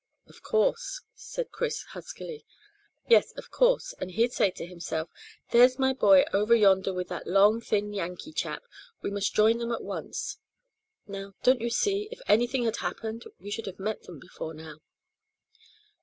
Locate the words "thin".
7.61-7.93